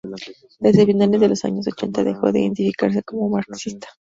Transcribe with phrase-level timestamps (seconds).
[0.59, 3.87] Desde finales de los años ochenta dejó de identificarse como marxista.